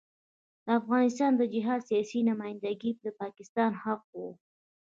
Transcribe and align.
د 0.65 0.67
افغانستان 0.79 1.31
د 1.35 1.41
جهاد 1.53 1.81
سیاسي 1.89 2.19
نمايندګي 2.29 2.91
د 3.03 3.05
پاکستان 3.21 3.71
حق 3.83 4.01
وو. 4.17 4.29